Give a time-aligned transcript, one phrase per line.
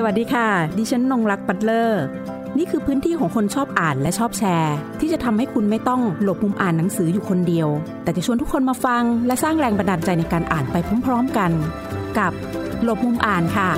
[0.00, 0.48] สวัสดีค่ะ
[0.78, 2.02] ดิฉันนงรักปัตเลอร์
[2.58, 7.68] นี่คือพื้นที่ของคนชอบอ่านและชอบแชร์ ที่จะทำให้คุณไม่ต้องหลบมุมอ่านหนังสืออยู่คนเดียว
[8.02, 11.50] แต่จะชวนทุกคนมาฟัง และสร้างแรงบันดาลใจในการอ่านไปพร้อมๆกัน
[12.18, 12.32] กับ
[12.84, 13.70] หลบมุมอ่านค่ะ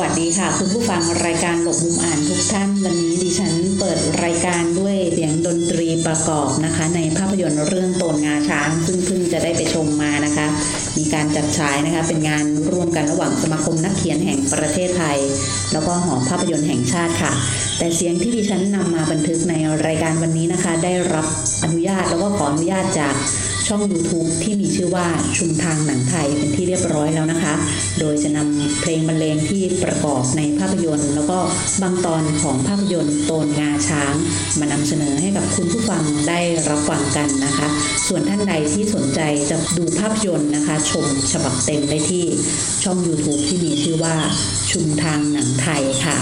[0.00, 10.46] วัสดีค่ะ คุณผู้ฟังรายการหลบมุมอ่านทุกท่าน วันนี้ดิฉันเปิดรายการด้วยเสียงดนตรีประกอบนะคะ ในภาพยนตร์เรื่องโตนงาช้างซึ่งเพิ่งจะได้ไปชมมานะคะ
[10.98, 15.18] มีการจัดฉายนะคะ เป็นงานร่วมกันระหว่างสมาคมนักเขียนแห่งประเทศไทย
[15.72, 17.32] แล้วก็หอภาพยนตร์แห่งชาติค่ะ
[17.78, 19.54] แต่เสียงที่ดิฉันนำมาบันทึกใน
[19.86, 21.26] รายการวันนี้นะคะ ได้รับ
[21.62, 23.14] อนุญาตแล้วก็ขออนุญาตจาก
[23.68, 25.06] ช่อง YouTube ที่มีชื่อว่า
[25.38, 27.54] ชุมทางหนังไทยเป็นที่เรียบร้อยแล้วนะคะ
[28.00, 31.38] โดยจะนำเพลงบรรเลงที่ประกอบในภาพยนตร์ แล้วก็
[31.82, 34.14] บางตอนของภาพยนตร์โตนงาช้าง
[34.58, 37.68] มานำเสนอให้กับคุณผู้ฟังได้รับฟังกันนะคะ
[38.06, 42.24] ส่วนท่านใดที่สนใจจะดูภาพยนตร์นะคะ ชมฉบับเต็มได้ที่
[42.84, 44.16] ช่อง YouTube ที่มีชื่อว่า
[44.70, 46.18] ชุมทางหนังไทยค่ะ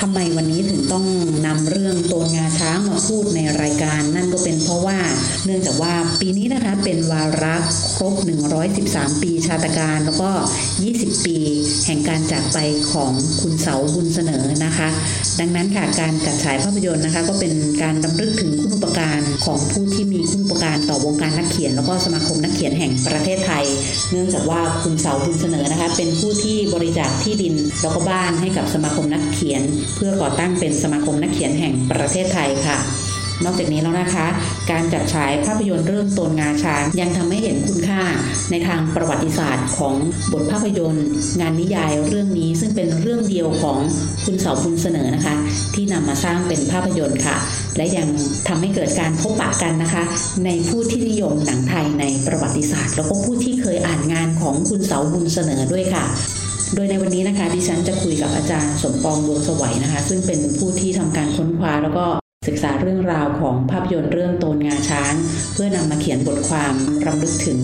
[0.00, 1.06] ทำไมวันนี้ถึงต้อง
[1.46, 4.98] นำเรื่องตัวงาช้างมาพูดในรายการ นั่นก็เป็นเพราะว่า
[5.44, 7.56] เนื่องจากว่าปีนี้นะคะเป็นวาระ
[7.98, 8.14] ครบ
[8.68, 10.30] 113 ปีชาตการ แล้วก็
[10.78, 11.38] 20 ปี
[11.86, 12.58] แห่งการจากไป
[12.92, 14.88] ของคุณเสาบุญเสนอนะคะ
[15.40, 17.52] ดังนั้นค่ะการจัดฉายภาพยนตร์นะคะ ก็เป็น
[17.82, 23.64] การดำลึกถึงคุณอุปการของผู้ที่มีคุณอุปการต่อวงการนักเขียน แล้วก็สมาคมนักเขียนแห่งประเทศไทย
[24.10, 29.62] เนื่องจากว่าคุณเสาบุญเสนอนะคะ เป็นผู้ที่บริจาคที่ดินแล้วก็บ้านให้กับสมาคมนักเขียน
[29.96, 32.78] เพื่อก่อตั้งเป็นสมาคมนักเขียนแห่งประเทศไทยค่ะ
[33.44, 34.26] นอกจากนี้แล้วนะคะ
[34.70, 38.02] การจัดฉายภาพยนตร์เรื่องตนงาช้างยังทำให้เห็นคุณค่า
[38.50, 39.94] ในทางประวัติศาสตร์ของ
[40.32, 41.06] บทภาพยนตร์
[41.40, 43.78] งานนิยายเรื่องนี้ซึ่งเป็นเรื่องเดียวของ
[44.24, 45.34] คุณเสาบุญเสนอนะคะ
[45.74, 47.36] ที่นำมาสร้างเป็นภาพยนตร์ค่ะ
[47.76, 48.08] และยัง
[48.48, 50.04] ทำให้เกิดการพบปะกันนะคะ
[50.44, 56.04] ในผู้ที่นิยมหนังไทยในประวัติศาสตร์ แล้วก็ผู้ที่เคยอ่านงานของคุณเสาบุญเสนอด้วยค่ะ
[56.74, 62.04] โดยในวันนี้นะคะดิฉันจะคุยกับอาจารย์สมปองดวงสวัยนะคะ ซึ่งเป็นผู้ที่ทำการค้นคว้าแล้วก็
[62.48, 65.14] ศึกษาเรื่องราวของภาพยนตร์เรื่องโตนงาช้าง
[65.52, 66.74] เพื่อนำมาเขียนบทความ
[67.06, 67.60] รำลึกถึง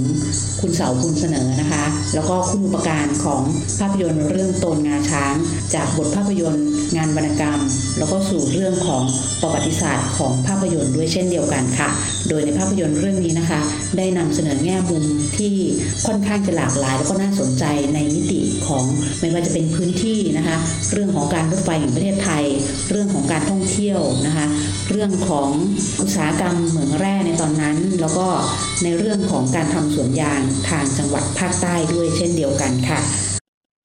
[0.61, 1.85] คุณเสาบุญเสนอนะคะ
[2.15, 3.43] แล้วก็คุณอุปการของ
[3.79, 5.35] ภาพยนตร์เรื่องโตนงาช้าง
[5.75, 6.67] จากบทภาพยนตร์
[6.97, 7.61] งานวรรณกรรม
[7.99, 9.05] แล้วก็สู่เรื่องของ
[9.41, 11.89] ประวัติศาสตร์ของภาพยนตร์ด้วยเช่นเดียวกันค่ะ
[12.29, 13.61] โดยในภาพยนตร์เรื่องนี้นะคะ
[13.97, 15.05] ได้นำเสนอแง่มุม
[15.39, 15.55] ที่
[16.07, 18.85] ค่อนข้างจะหลากหลาย แล้วก็น่าสนใจในมิติของ
[19.21, 20.57] ไม่ว่าจะเป็นพื้นที่นะคะ
[20.93, 22.45] เรื่องของการรถไฟแห่งประเทศไทย
[22.91, 24.47] เรื่องของการท่องเที่ยวนะคะ
[24.93, 25.51] เรื่องของ
[26.01, 28.27] อุตสาหกรรมเหมืองแร่ในตอนนั้น แล้วก็
[28.83, 33.01] ในเรื่องของการทำสวนยางทางจังหวัดภาคใต้ด้วยเช่นเดียวกันค่ะ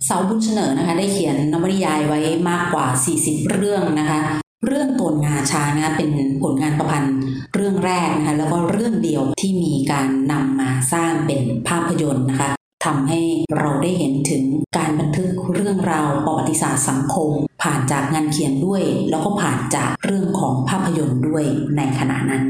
[0.06, 2.20] เสาบุญเสนอนะคะได้เขียนนวนิยายไว้
[2.50, 2.88] มากกว่า
[3.20, 4.20] 40 เรื่องนะคะ
[4.66, 7.16] เรื่องโตนงาช้างนะคะเป็นผลงานประพันธ์
[7.56, 13.20] เรื่องแรกนะคะแล้วก็เรื่องเดียวที่มีการนำมาสร้างเป็นภาพยนตร์นะคะ ทำให้
[13.58, 14.44] เราได้เห็นถึง
[14.78, 17.30] การบันทึกเรื่องราวประวัติศาสตร์สังคม
[17.62, 21.44] ผ่านจากงานเขียนด้วย แล้วก็ผ่านจากเรื่องของภาพยนตร์ด้วย
[21.78, 22.46] ในขณะนั้น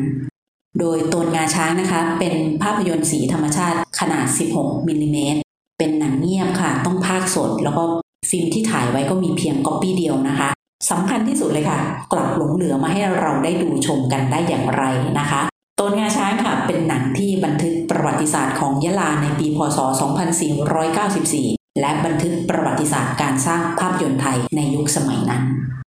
[0.79, 4.25] โดยโตนงาช้างนะคะ เป็นภาพยนตร์สีธรรมชาติขนาด
[4.57, 5.39] 16มิลลิเมตร
[5.77, 7.83] เป็นหนังเงียบค่ะ ต้องพากย์สด แล้วก็
[8.29, 10.49] ฟิล์มที่ถ่ายไว้ก็มีเพียงก๊อปปี้เดียวนะคะ
[10.91, 11.79] สำคัญที่สุดเลยค่ะ
[12.11, 14.83] กลับหลงเหลือมาให้เราได้ดูชมกันได้อย่างไร
[15.19, 15.41] นะคะ
[15.79, 19.79] ตนงาช้างค่ะเป็นหนังที่บันทึกประวัติศาสตร์ของยะลาในปีพศ
[20.59, 25.86] 2494 และบันทึกประวัติศาสตร์การสร้างภาพยนตร์ไทยในยุคสมัยนั้นท่าน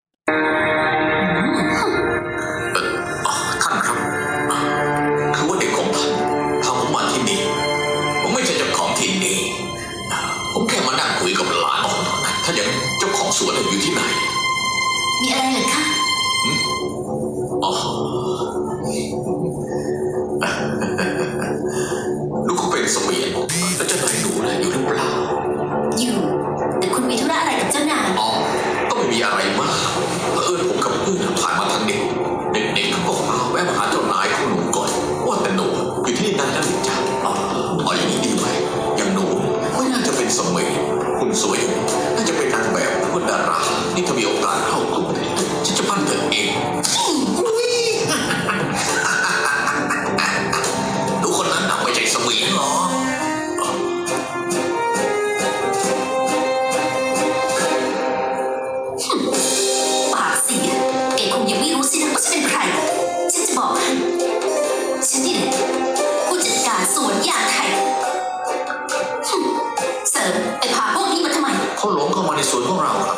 [71.83, 73.17] ขาหลงเข้ามาในสวนของเราครับ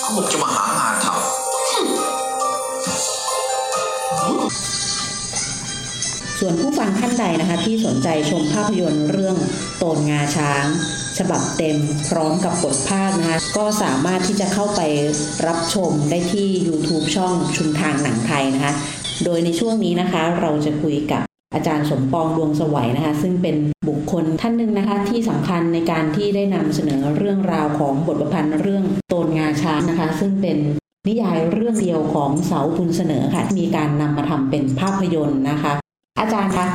[0.00, 1.18] เขาบอกจะมาหางานทำ
[6.38, 9.36] ส่วนผู้ฟังท่านใดนะคะ ที่สนใจชมภาพยนตร์เรื่อง
[9.78, 10.64] โตนงาช้าง
[11.18, 11.76] ฉบับเต็ม
[12.08, 14.80] พร้อมกับบทภาคนะคะ ก็สามารถที่จะเข้าไป
[15.46, 18.72] รับชมได้ที่ YouTube ช่องชุมทางหนังไทยนะคะ
[19.24, 21.22] โดยในช่วงนี้นะคะเราจะคุยกับ
[21.54, 23.56] อาจารย์สมปองดวงสวัยนะคะ ซึ่งเป็น
[24.12, 30.56] คคลท่านหนึ่งนะคะที่สำคัญในการที่ได้นำเสนอเรื่องราวของบทประพันธ์เรื่องโตนงาช้างนะคะ ซึ่งเป็น
[31.08, 35.72] นิยายเรื่องเดียวของเสาบุญเสนอค่ะที่มีการนำมาทำเป็นภาพยนตร์นะคะ
[36.18, 36.66] อาจารย์คะ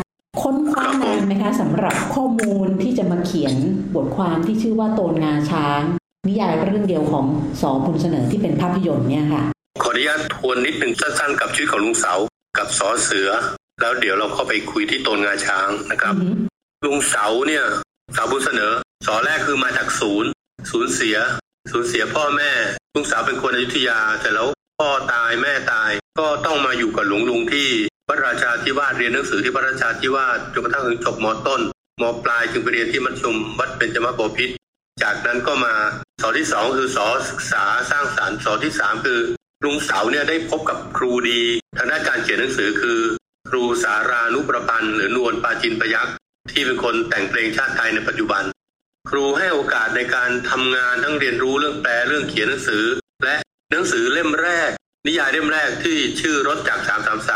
[0.41, 3.55] ค้นคว้านานไหมคะสำหรับข้อมูลที่จะมาเขียน
[3.95, 5.81] บทความที่ชื่อว่าโตนงาช้าง
[6.27, 7.25] นิยายเรื่องเดียวของ
[7.61, 9.43] สอบุญเสนอที่เป็นภาพยนตร์เนี่ยค่ะ
[9.83, 12.13] ขออนุญาตทวนนิดหนึ่งสั้นๆกับชีวิตของลุงเสา
[12.57, 13.29] กับสอเสือ
[13.81, 17.63] แล้วเดี๋ยวเราเข้าไปคุยที่โตนงาช้างนะครับอือหือ ลุงเสาเนี่ย
[18.15, 18.73] สาวบุญเสนอ
[19.05, 20.29] สอแรกคือมาจากศูนย์
[20.71, 21.17] ศูนย์เสีย
[21.71, 22.51] ศูนย์เสียพ่อแม่
[22.93, 24.47] ลุงสาวเป็นคนอยุธยา แต่แล้ว
[24.79, 27.69] พ่อตายแม่ตาย ก็ต้องมาอยู่กับหลวงลุงที่
[28.09, 31.61] วัดราชาธิวาสเรียนหนังสือที่วัดราชาธิวาสจนกระทั่งถึงจบมต้น
[32.01, 34.53] มปลายจึงไปเรียนที่มัธยมวัดเบญจมบพิตร
[35.03, 35.73] จากนั้นก็มา
[36.21, 39.19] สอที่สองคือสอศึกษาสร้างสรรค์สอที่สามคือ
[39.63, 41.41] ลุงเสาเนี่ยได้พบกับครูดี
[41.77, 42.99] ทางด้านการเขียนหนังสือคือ
[43.49, 46.15] ครูสารานุประพันธ์หรือนวลปาจินประยักษ์
[46.51, 48.43] ที่เป็นคนแต่งเพลงชาติไทยในปัจจุบัน
[49.09, 52.83] ครูให้โอกาสในการทำงานทั้งเรียนรู้เรื่องแปลเรื่องเขียนหนังสือ
[53.23, 53.35] และ
[53.71, 54.69] หนังสือเล่มแรก
[55.05, 56.79] นิยายเล่มแรกที่ชื่อรถจาก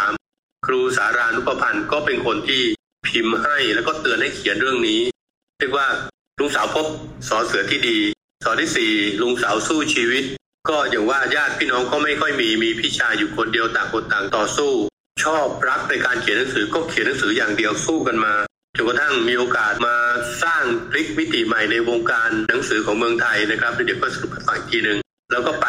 [0.06, 2.62] 333 ครูสารานุปพันธ์ก็เป็นคนที่
[3.08, 5.02] พิมพ์ให้แล้วก็เตือนให้เขียนเรื่องนี้
[5.60, 5.88] เรียกว่า
[6.40, 6.88] ลุงสาวพบ
[7.30, 8.00] สอเสือที่ดี
[8.44, 8.92] สอที่สี่
[9.22, 10.24] ลุงสาวสู้ชีวิต
[10.70, 14.72] ก็อย่างว่าญาติพี่น้องก็ไม่ค่อยมีมีพี่ชายอยู่คนเดียวต่างคนต่างต่อสู้
[15.24, 18.34] ชอบรักในการเขียนหนังสือก็เขียนหนังสืออย่างเดียวสู้กันมา
[18.76, 19.96] จนกระทั่งมีโอกาสมา
[20.44, 24.98] สร้างพลิกมิติใหม่ในวงการหนังสือของเมืองไทยนะครับเดี๋ยวก็สรุปให้ฟังอีกทีหนึ่ง
[25.32, 25.68] แล้วก็ไป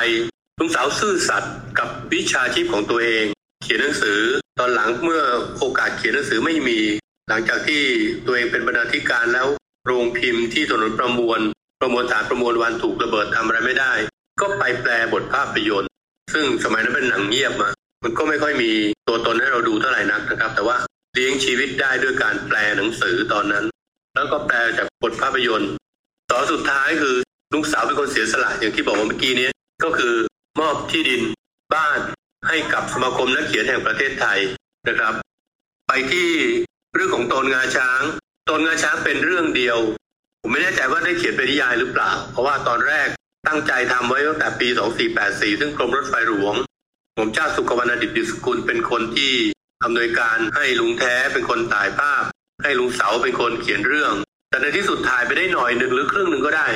[0.58, 3.24] ลุงสาวซื่อสัตย์กับวิชาชีพของตัวเอง
[3.62, 4.18] เขียนหนังสือ
[4.58, 5.22] ตอนหลังเมื่อ
[5.58, 6.78] โอกาสเขียนหนังสือไม่มี
[7.28, 7.82] หลังจากที่
[8.26, 9.46] ตัวเองเป็นบรรณาธิการแล้ว
[9.86, 11.40] โรงพิมพ์ที่ถนนประมวล
[11.80, 13.92] ประมวลฐานประมวลวันถูกระเบิดทำอะไรไม่ได้
[14.40, 15.90] ก็ไปแปลบทภาพยนตร์
[16.32, 17.70] ซึ่งสมัยนั้นเป็นหนังเงียบมา
[18.04, 18.70] มันก็ไม่ค่อยมี
[19.08, 20.76] ตัวตนให้เราดูเท่าไหร่นักนะครับ แต่ว่า
[21.14, 23.64] เลี้ยงชีวิตได้ด้วยการแปลหนังสือตอนนั้น
[24.14, 25.72] แล้วก็แปลจากบทภาพยนตร์
[26.32, 27.16] ต่อสุดท้ายคือ
[27.52, 29.48] ลุงสาวเป็นคนเสียสละอย่างที่บอกว่าเมื่อกี้นี้
[29.84, 30.14] ก็คือ
[30.60, 31.22] มอบที่ดิน
[31.74, 31.98] บ้าน
[32.48, 34.38] ให้กับสมาคมนักเขียนแห่งประเทศไทย
[34.88, 35.14] นะครับ
[35.88, 36.30] ไปที่
[36.94, 38.00] เรื่องของตนงาช้าง
[38.48, 39.78] ตนงาช้างเป็นเรื่องเดียว
[40.40, 43.08] ผมไม่แน่ใจว่าได้เขียนเป็นนิยายหรือเปล่า เพราะว่าตอนแรก
[43.48, 44.68] ตั้งใจทำไว้ตั้งแต่ปี
[45.14, 46.54] 2484 ซึ่งกรมรถไฟหลวง
[47.16, 49.32] ผมเจ้าสุขวรรณดิษฐ์ดิสกุลเป็นคนที่
[49.84, 52.22] อำนวยการให้ลุงแท้เป็นคนถ่ายภาพ
[52.62, 54.14] ให้ลุงเสาเป็นคนเขียนเรื่อง
[54.48, 56.66] แต่ในที่สุดถ่ายไปได้หน่อยหนึ่งหรือครึ่งหนึ่งก็ได้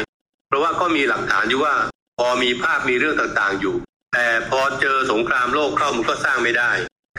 [0.49, 1.75] เพราะว่าก็มีหลักฐานอยู่ว่า
[2.19, 3.77] พอมีภาพมีเรื่องต่างๆอยู่
[4.13, 6.73] แต่พอเจอสงครามโลกเข้ามันก็สร้างไม่ได้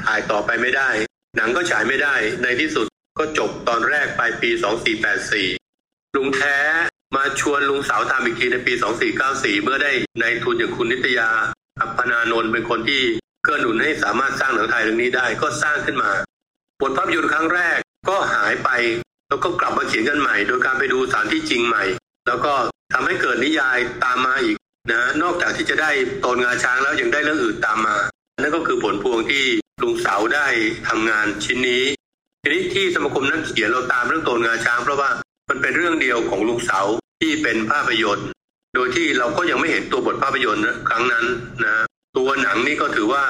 [0.06, 0.90] ถ่ายต่อไปไม่ได้
[1.36, 2.88] หนังก็ฉายไม่ได้ ในที่สุด
[3.18, 4.50] ก็จบตอนแรกปลายปี
[5.34, 6.58] 2484 ลุงแท้
[7.16, 8.74] มาชวนลุงเสาทำอีกทีในปี
[9.18, 9.92] 2494 เมื่อได้
[10.22, 11.30] ในทุนอย่างคุณนิตยา
[11.80, 13.04] อัปพนานนท์เป็นคนที่
[13.48, 16.12] เกื้อหนุนให้สามารถสร้างหนังไทยเรื่องนี้ได้ก็สร้างขึ้นมา
[16.82, 17.78] บทภาพยนตร์ครั้งแรก
[18.10, 18.70] ก็หายไป
[19.30, 21.84] แล้วก็กลับมาเขียนกันใหม่ โดยการไปดูสานที่จริงใหม่
[22.28, 22.54] แล้วก็
[22.94, 24.58] ทำให้เกิดนิยายตามมาอีก
[24.92, 25.92] นะนอกจากที่จะได้
[26.26, 27.96] ตนงาช้างแล้วยังได้เรื่องอื่นตามมา
[28.42, 29.44] นั่นก็คือผลพวงที่
[29.84, 30.48] ลุงเสาได้
[30.88, 31.84] ทำงานชิ้นนี้
[32.42, 35.10] ทีนี้ที่สมาคมนักเขียนเราตามเรื่องตนงาช้าง เพราะว่า
[35.50, 36.82] มันเป็นเรื่องเดียวของลุงเสา
[37.22, 38.28] ที่เป็นภาพยนตร์
[38.76, 41.26] โดยที่เราก็ยังไม่เห็นตัวบทภาพยนตร์ครั้งนั้น
[41.64, 41.86] นะ
[42.18, 43.24] ตัวหนังนี่ก็ถือว่า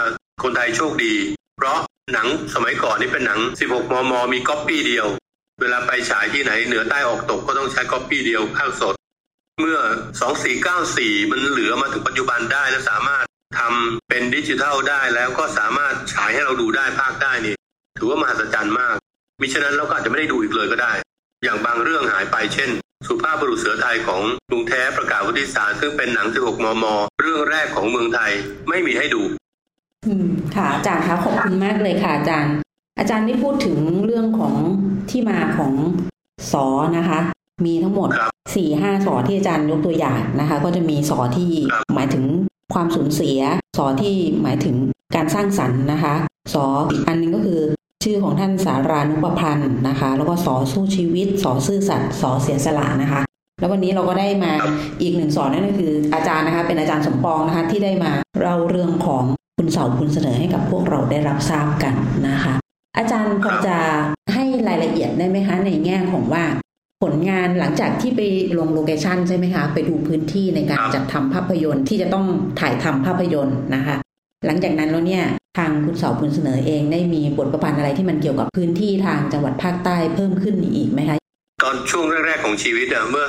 [0.43, 1.13] คนไทยโชคดี
[1.57, 1.77] เพราะ
[2.13, 5.07] หนังสมัยก่อนนี่เป็นหนัง 16 มม มีก๊อปปี้เดียว
[5.61, 8.95] เวลาไปฉายที่ไหนเหนือใต้ออกตกก็ต้องใช้ก๊อปปี้เดียวพากย์สด
[9.59, 9.79] เมื่อ
[10.55, 13.25] 2494 มันเหลือมาถึงปัจจุบันได้และสามารถ
[13.59, 17.55] ทำเป็นดิจิทัลได้แล้วก็สามารถฉายให้เราดูได้พากย์ได้นี่
[17.99, 18.95] ถือว่ามหัศจรรย์มาก
[19.41, 20.93] มิฉะนั้นเราก็อาจจะไม่ได้ดูอีกเลยก็ได้
[21.43, 22.69] อย่างบางเรื่องหายไปเช่น
[23.05, 26.85] สุภาพบุรุษเสือไทยของลุงแท้ประกาศวุฒิสารซึ่งเป็นหนัง 16 มม
[27.21, 28.31] เรื่องแรกของเมืองไทย
[28.69, 29.21] ไม่มีให้ดู
[30.07, 32.53] อืมค่ะอาจารย์คะขอบคุณมากเลยค่ะอาจารย์
[32.99, 34.55] อาจารย์ได้พูดถึงเรื่องของ
[35.09, 35.73] ที่มาของ
[36.51, 36.65] สอ
[36.97, 37.19] นะคะ
[37.65, 42.23] มีทั้งหมดครับสี่ห้าสอที่อาจารย์ยกตัวอย่างนะคะ ก็จะมีสอที่ครับหมายถึง
[42.73, 43.39] ความสูญเสีย
[43.77, 44.75] สอที่หมายถึง
[45.15, 46.13] การสร้างสรรค์นะคะ
[46.53, 47.61] สออีกอันหนึงก็คือ
[48.07, 53.21] ชื่อของท่านสารานุประพันธ์นะคะ แล้วก็สอสู้ชีวิต สอซื่อสัตย์สอเสียสละนะคะ
[53.59, 54.51] แล้ววันนี้เราก็ได้มา
[55.01, 59.23] อีกหนึ่งสอนนั่นก็คืออาจารย์นะคะ เป็นอาจารย์สมปองนะคะที่ได้มาเล่าเรื่องของ
[59.57, 61.95] คุณเสาคุณเสนอให้กับพวกเราได้รับทราบกัน
[62.27, 62.53] นะคะ
[62.97, 63.77] อาจารย์พอจะ
[64.33, 66.43] ให้รายละเอียดได้ไหมคะในแง่ของว่า
[67.03, 68.21] ผลงานหลังจากที่ไป
[68.57, 72.25] ลงโลเคชันใช่ไหมคะ ไปดูพื้นที่ในการครับจัดทำภาพยนตร์ที่จะต้อง
[72.59, 73.97] ถ่ายทำภาพยนตร์นะคะ
[74.45, 75.25] หลังจากนั้นแล้วเนี่ย
[75.57, 81.17] ทางคุณเสาคุณเสนอเองได้มีบทประพันธ์อะไรที่มันเกี่ยวกับพื้นที่ทางจังหวัดภาคใต้เพิ่มขึ้นอีกไหมคะ
[81.63, 83.25] ตอนช่วงแรกๆของชีวิตอะเมื่อ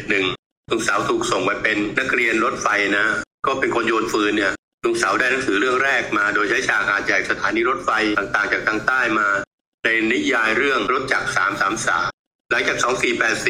[0.00, 2.68] 2471ลุงสาวถูกส่งไปเป็นนักเรียนรถไฟ
[2.98, 3.06] นะ
[3.46, 4.52] ก็เป็นคนโยนฟืนเนี่ย
[4.84, 9.28] ลุงสาวได้หนังสือเรื่องแรกมา โดยใช้ฉากอาจใหญ่สถานีรถไฟต่างๆ จากทางใต้มา
[9.84, 11.28] ในนิยายเรื่องรถจักร
[11.88, 12.78] 333 หลังจาก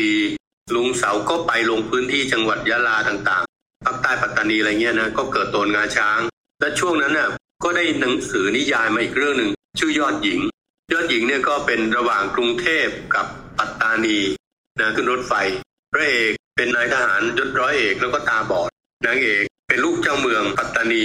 [0.01, 6.21] 2484 ลุงเสาก็ไปลงพื้นที่จังหวัดยะลาต่างๆภาคใต้ปัตตานีอะไรเงี้ยนะก็เกิดโตนงาช้าง
[6.61, 7.29] และช่วงนั้นน่ะ
[7.65, 10.41] ก็ได้หนังสือนิยายมาอีกเรื่องหนึ่งชื่อยอดหญิง
[10.93, 13.27] ยอดหญิงเนี่ยก็เป็นระหว่างกรุงเทพกับ
[13.59, 14.19] ปัตตานี
[14.79, 15.33] นะขึ้นรถไฟ
[15.93, 18.69] พระเอกเป็นนายทหารยศร้อยเอกแล้วก็ตาบอด
[19.07, 21.05] นางเอกเป็นลูกเจ้าเมืองปัตตานี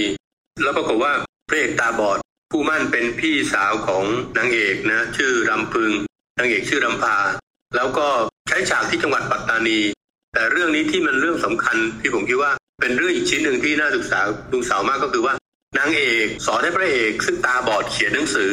[0.62, 1.12] แล้วปรากฏว่า
[1.48, 2.18] พระเอกตาบอด
[2.50, 4.04] ผู้มั่นเป็นพี่สาวของ
[4.38, 5.92] นางเอกนะชื่อรำพึง
[6.38, 7.16] นางเอกชื่อรำพา
[7.76, 8.06] แล้วก็
[8.48, 9.78] ใช้ฉากที่จังหวัดปัตตานี
[10.32, 14.20] แต่เรื่องนี้ที่มันเรื่องสำคัญที่ผมคิดว่าเป็นเรื่องอีกชิ้นหนึ่งที่น่าศึกษา
[14.52, 15.34] ลุงสาวมากก็คือว่า
[15.78, 18.52] นางเอกสอนให้พระเอก ซึ่งตาบอดเขียนหนังสือ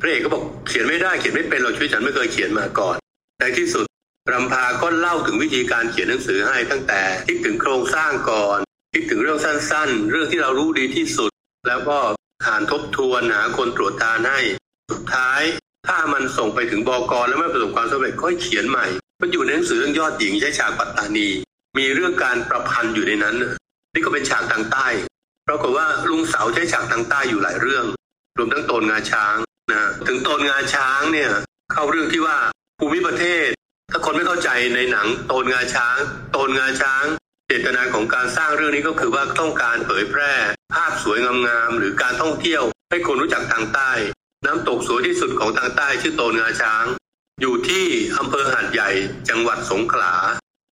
[0.00, 2.96] พระเอกก็บอกเขียนไม่ได้เขียนไม่เป็นเราชีวิตฉันไม่เคยเขียนมาก่อน
[3.40, 3.86] ในที่สุด
[4.32, 8.58] รำพาก็เล่าถึงวิธีการเขียนหนังสือให้ตั้งแต่คิดถึงโครงสร้างก่อน
[8.94, 11.30] คิดถึงเรื่องสั้นๆ เรื่องที่เรารู้ดีที่สุด
[11.68, 11.98] แล้วก็
[12.46, 14.40] อ่านทบทวนหาคนตรวจทานให้
[14.90, 15.42] สุดท้าย
[15.88, 18.86] ถ้ามันส่งไปถึงบกแล้วไม่ประสบความสำเร็จก็เขียนใหม่
[19.20, 21.28] มันอยู่ในหนังสือเรื่องยอดหญิงใช้ฉากปัตตานี
[21.78, 23.36] มีเรื่องการประพันธ์อยู่ในนั้น
[23.94, 24.88] นี่ก็เป็นฉากทางใต้
[25.48, 27.84] ปรากฏว่าลุงเสาใช้ฉากทางใต้อยู่หลายเรื่อง
[28.38, 29.36] รวมทั้งโตนงาช้าง
[29.70, 31.30] นะถึงโตนงาช้างเนี่ย
[31.72, 32.38] เข้าเรื่องที่ว่า
[32.78, 33.48] ภูมิประเทศ
[33.90, 35.96] ถ้าคนไม่เข้าใจในหนังโตนงาช้าง
[36.32, 37.04] โตนงาช้าง
[37.48, 40.34] เจตนาของการสร้างเรื่องนี้ก็คือว่าต้องการเผยแพร่
[40.74, 43.92] ภาพสวยงามๆหรือการท่องเที่ยว ให้คนรู้จักทางใต้
[44.46, 46.84] น้ำตกสวยที่สุดของทางใต้ชื่อโตนงาช้าง
[47.40, 47.86] อยู่ที่
[48.18, 48.90] อำเภอหาดใหญ่
[49.28, 50.14] จังหวัดสงขลา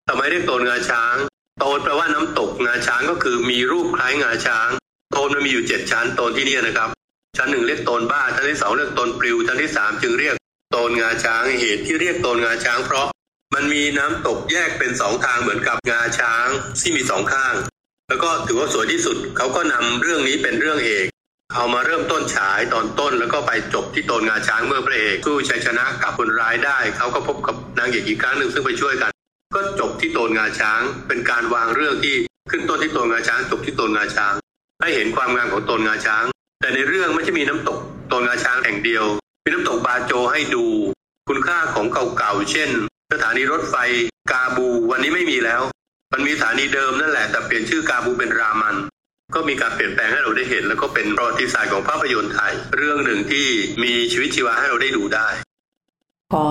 [0.08, 1.16] ทำไมเรียกโตนงาช้าง
[1.60, 4.68] โตนแปลว่าน้ำตกงาช้างก็คือมีรูปคล้ายงาช้าง
[5.12, 6.88] โตนมันมีอยู่เจ็ดชั้นโตนที่นี่นะครับ
[7.36, 10.34] ชั้นหนึ่งเรียกโตนบ้าชั้นที่สองเรียกโตนปลิวชั้นที่สามจึงเรียก
[10.72, 13.06] โตนงาช้างเหตุที่เรียกโตนงาช้าง เพราะ
[13.54, 16.46] มันมีน้ำตกแยกเป็นสองทางเหมือนกับงาช้าง
[16.80, 17.54] ที่มีสองข้าง
[18.08, 21.06] แล้วก็ถือว่าสวยที่สุดเขาก็นำเรื่องนี้เป็นเรื่องเอก
[21.54, 29.10] เอามาเริ่มต้นฉายตอนต้นแล้วก็ไปจบที่โตนงาช้างเมื่อพระเอกสู้ชัยชนะกับคนร้ายได้เขาก็พบกับนางเอกอีกครั้งหนึ่งซึ่งไปช่วยกัน
[29.54, 32.14] ก็จบที่โตนงาช้าง เป็นการวางเรื่องที่
[32.50, 34.34] ขึ้นต้นที่โตนงาช้าง จบที่โตนงาช้าง
[34.80, 36.24] ให้เห็นความงามของโตนงาช้าง
[36.60, 37.78] แต่ในเรื่องไม่ใช่มีน้ำตก
[38.08, 39.04] โตนงาช้างแห่งเดียว
[39.44, 40.64] มีน้ำตกบาโจให้ดู
[41.28, 41.86] คุณค่าของ
[42.18, 42.70] เก่าๆเช่น
[43.12, 43.76] สถานีรถไฟ
[44.32, 45.62] กาบูวันนี้ไม่มีแล้ว
[46.12, 48.76] มันมีสถานีเดิมนั่นแหละแต่เปลี่ยนชื่อกาบูเป็นรามัน
[49.34, 53.46] ก็มีการเปลี่ยนแปลงให้เราได้เห็น แล้วก็เป็นประวัติศาสตร์ของภาพยนตร์ไทย เรื่องหนึ่งที่
[53.82, 55.28] มีชีวิตชีวาให้เราได้ดูได้
[56.32, 56.46] ขอ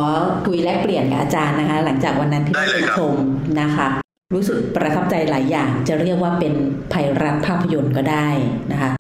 [0.46, 3.16] คุยแลกเปลี่ยนกับอาจารย์นะคะ หลังจากวันนั้นที่ได้เลยไปครับชม
[3.62, 3.88] นะคะ
[4.34, 6.54] รู้สึกประทับใจหลายอย่าง จะเรียกว่าเป็น
[6.94, 8.30] ภัยรัฐภาพยนตร์ก็ได้
[8.72, 8.92] นะคะ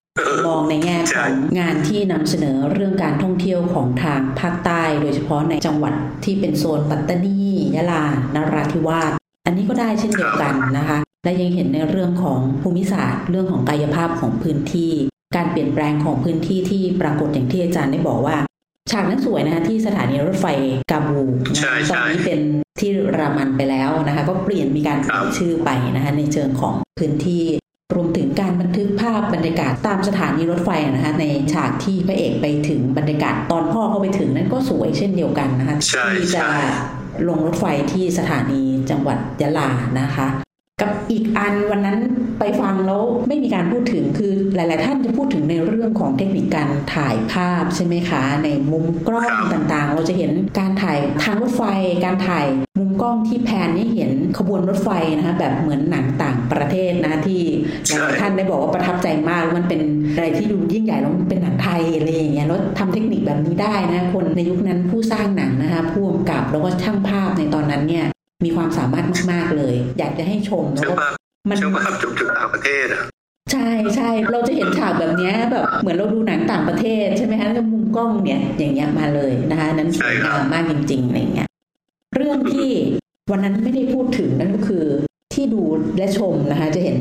[0.48, 5.94] มองในแง่ของงานที่นำเสนอเรื่องการท่องเที่ยวของทางภาคใต้ โดยเฉพาะในจังหวัด
[6.26, 7.40] ที่เป็นโซนปัตตานี
[7.76, 8.04] ยะลา
[8.36, 9.12] นราธิวาส
[9.46, 14.94] อันนี้ก็ได้เช่นเดียวกันนะคะ และยังเห็นในเรื่องของภูมิศาสตร์ เรื่องของกายภาพของพื้นที่
[15.36, 18.38] การเปลี่ยนแปลงของพื้นที่ที่ปรากฏอย่างที่อาจารย์ได้บอกว่า
[18.92, 20.46] ฉากนั้นสวยนะคะที่สถานีรถไฟ
[20.92, 22.40] กาบูนะใช่คะใช่ตอนนี้เป็น
[22.80, 27.44] ที่รามันไปแล้วนะคะ ก็เปลี่ยนมีการเปลี่ยนครับชื่อไปนะคะในเชิงของพื้นที่
[27.96, 36.56] รวมถึงการบันทึกภาพบรรยากาศตามสถานีรถไฟนะคะในฉากที่พระเอกไปถึงบรรยากาศตอนพ่อเข้าไปถึงนั้นก็สวยเช่นเดียวกันนะคะใช่ที่จะใช่
[37.28, 39.70] ลงรถไฟที่สถานีจังหวัดยะลา
[40.00, 40.28] นะคะ
[40.82, 41.98] กับอีกอันวันนั้น
[42.40, 51.64] ไปฟังแล้วไม่มีการพูดถึงคือหลาย ๆ ท่านจะพูดถึงในเรื่องของเทคนิคการถ่ายภาพใช่ไหมคะ ในมุมกล้องต่างๆ เราจะเห็นการถ่ายทางรถไฟ
[52.06, 52.46] การถ่าย
[52.80, 57.42] มุมกล้องที่แพนให้เห็นขบวนรถไฟนะคะแบบเหมือนหนังต่างประเทศนะที่
[57.88, 59.82] หลายท่านได้บอกว่าประทับใจมากมันเป็น
[60.16, 68.06] อะไรที่ดูยิ่งใหญ่แล้วมันเป็นหนังไทยอะไรอย่างเงี้ยแล้วทำเทคนิคแบบนี้ได้นะคนในยุคนั้นผู้สร้างหนังนะคะผู้กำกับแล้วก็ช่างภาพในตอนนั้นเนี่ย
[68.44, 71.10] มีความสามารถมาก ๆ เลย อยากจะให้ชมแล้วเชื่อก็ว่า
[71.50, 73.04] มันเชื่อว่าจบจากต่างประเทศอะ
[73.52, 81.48] ใช่ใช่เราจะเห็นฉากแบบเนี้ยแบบเหมือนเราดูหนังต่างประเทศใช่ไหมคะแล้วมุมกล้องเนี่ยอย่างเงี้ยมาเลยนะคะนั้นสใช่วยครับงามมากจริงๆอะไรเงี้ย
[82.16, 82.70] เรื่องที่
[83.32, 84.86] วันนั้นไม่ได้พูดถึงนั่นก็คือ
[85.34, 85.62] ที่ดู
[85.98, 87.00] และชมนะคะ จะเห็น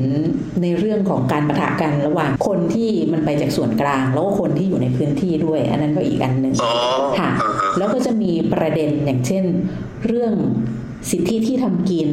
[0.62, 6.72] ในเรื่องของการประทะกันระหว่างคนที่มันไปจากส่วนกลาง แล้วก็คนที่อยู่ในพื้นที่ด้วย อันนั้นก็อีกอันหนึ่งอ๋อ
[7.18, 9.44] ค่ะอ่าฮะแล้วก็จะมีประเด็นอย่างเช่น
[10.06, 10.32] เรื่อง
[11.10, 12.08] สิทธิที่ทำกิน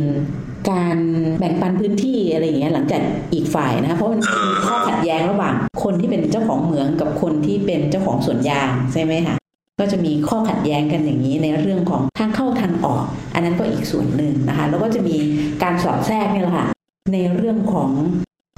[0.72, 0.98] การ
[1.39, 3.01] แบ่งปันพื้นที่อะไรอย่างเงี้ยหลังจาก
[3.34, 5.53] อีกฝ่ายนะคะเพราะมันมีข้อขัดแย้งระหว่าง
[5.84, 9.36] คนที่เป็นเจ้าของเหมืองกับคนที่เป็นเจ้าของสวนยางใช่ไหมคะ
[9.79, 13.03] ก็จะมีข้อขัดแย้งกันอย่างนี้ในเรื่องของทางเข้าทางออก
[13.34, 15.15] อันนั้นก็อีกส่วนหนึ่งนะคะ แล้วก็จะมี
[15.63, 16.67] การสอดแทรกนี่แหละค่ะ
[17.13, 17.89] ในเรื่องของ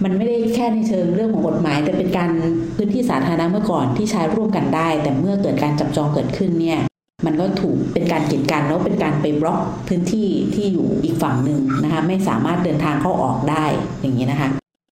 [0.04, 2.32] มันไม่ได้แค่ในเชิงเรื่องของกฎหมาย แต่เป็นการ
[2.76, 6.80] พื้นที่สาธารณะเมื่อก่อนที่ใช้ร่วมกันได้ แต่เมื่อเกิดการจับจองเกิดขึ้นเนี่ย
[7.26, 13.66] มันก็ถูกเป็นการกีดกันแล้วเป็นการไปบล็อกพื้นที่ที่อยู่อีกฝั่งหนึ่งนะคะไม่สามารถเดินทางเข้าออกได้
[14.02, 14.50] อย่างนี้นะคะ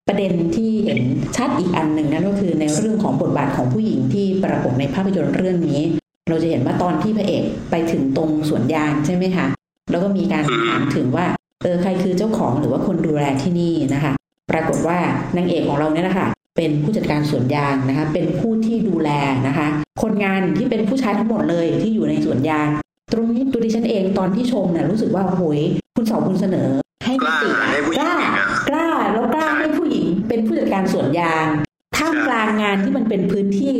[0.08, 1.00] ประเด็นที่เห็น
[1.36, 5.82] ชัดอีกอันหนึ่งนั่นก็คือในเรื่องของบทบาทของผู้หญิงที่ปรากฏในภาพยนตร์เรื่องนี้
[6.30, 9.48] เราจะเห็นว่าตอนที่พระเอกไปถึงตรงสวนยางใช่ไหมคะ
[9.92, 11.26] แล้วก็มีการถามถึงว่า
[11.64, 14.14] เออใครคือเจ้าของหรือว่าคนดูแลที่นี่นะคะ
[14.52, 14.98] ปรากฏว่า
[15.38, 19.10] นางเอกของเราเนี่ยนะคะ เป็นผู้จัดการสวนยางนะคะ เป็นผู้ที่ดูแล
[19.48, 19.68] นะคะ
[20.02, 22.68] คนงานที่เป็นผู้ชายทั้งหมดเลยที่อยู่ในสวนยาง
[23.14, 25.60] ตรงนี้ตัวดิฉันเองตอนที่ชมเนี่ยรู้สึกว่าโหย
[25.96, 26.68] คุณสองคุณเสนอ
[27.06, 31.48] ให้กล้าติให้ผู้หกญิงล้าอีกอะกล้าแล้วกล้าใช่ให้ผู้หญิงเป็นผู้จัดการสวนยาง
[31.98, 33.76] ท่ามใช่กลางงานที่มันเป็นพื้นที่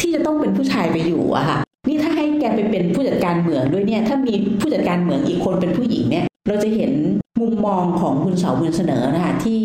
[0.00, 1.58] ที่จะต้องเป็นผู้ชายไปอยู่อะค่ะ
[1.88, 6.92] นี่ถ้าให้แกไปเป็นผู้จัดการเหมืองด้วยเนี่ย ถ้ามีผู้จัดการเหมืองอีกคนเป็นผู้หญิงเนี่ย เราจะเห็น
[7.40, 9.62] มุมมองของคุณเสาบุญเสนอนะคะที่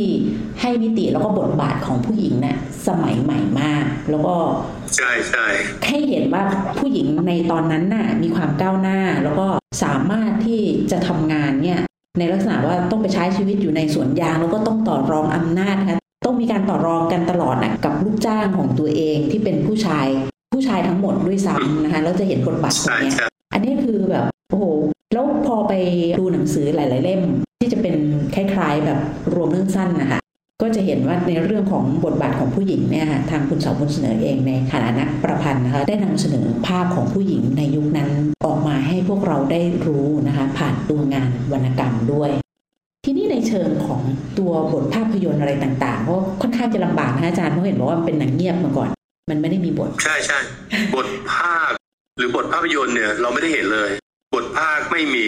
[0.62, 2.57] ให้มิติแล้วก็บทบาทของผู้หญิงเนี่ย
[2.88, 4.36] สมัยใหม่มาก แล้วก็
[4.96, 5.46] ใช่ใช่
[5.88, 6.43] ให้เห็นว่า
[6.79, 9.48] ผู้หญิงในตอนนั้นน่ะมีความก้าวหน้า แล้วก็
[9.84, 11.79] สามารถที่จะทำงานเนี่ย
[12.19, 20.07] ในลักษณะว่าต้องไปใช้ชีวิตอยู่ในสวนยาง แล้วก็ต้องต่อรองอำนาจนะคะต้องมีการต่อรองกันตลอดนะกับลูกจ้างของตัวเองที่เป็นผู้ชาย
[20.53, 24.65] ผู้ชายทั้งหมดด้วยซ้ำนะคะแล้วจะเห็นบทบาทตรงใช่เนี้ยอันนี้คือแบบโอ้โห
[25.13, 25.73] แล้วพอไป
[26.19, 27.21] ดูหนังสือหลาย ๆ เล่ม
[27.59, 27.95] ที่จะเป็น
[28.35, 28.99] คล้าย ๆ แบบ
[29.33, 30.19] รวมเรื่องสั้นนะคะ
[30.61, 38.09] ก็จะเห็นว่าในเรื่องของบทบาทของผู้หญิงเนี่ยค่ะทางคุณสาวบุญเสนอเองในฐานะนักประพันธ์นะคะได้นำเสนอภาพของผู้หญิงในยุคนั้น
[38.45, 42.29] ออกมาให้พวกเราได้รู้นะคะผ่านตัวงานวรรณกรรมด้วย
[43.05, 44.01] ทีนี้ในเชิงของ
[44.39, 48.89] ตัวบทภาพยนตร์อะไรต่างๆก็ค่อนข้างจะลำบากนะคะอาจารย์เพราะเห็นบอกว่ามันเป็นหนังเงียบมาก่อน
[49.29, 50.39] มันไม่ได้มีบท ใช่ใช่
[50.95, 51.71] บทภาค
[52.17, 53.89] หรือบทภาพยนตร์เนี่ยเราไม่ได้เห็นเลย
[54.33, 55.27] บทภาคไม่มี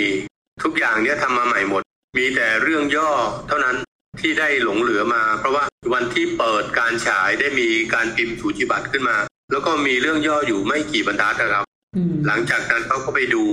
[0.63, 1.81] ทุกอย่างเนี่ยทำมาใหม่หมด
[2.17, 3.11] มีแต่เรื่องย่อ
[3.47, 3.75] เท่านั้น
[4.21, 9.17] ที่ได้หลงเหลือมา เพราะว่าวันที่เปิดการฉายได้มีการพิมพ์สูจิบัตรขึ้นมา
[9.51, 11.63] แล้วก็มีเรื่องย่ออยู่ไม่กี่บรรทัดนะครับ
[11.95, 13.43] อืมหลังจากนั้นเขาก็ไปดู